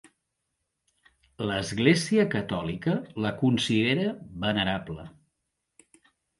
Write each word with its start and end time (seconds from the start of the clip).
L'Església 1.49 2.25
Catòlica 2.33 2.97
la 3.27 3.35
considera 3.45 4.11
venerable. 4.49 5.09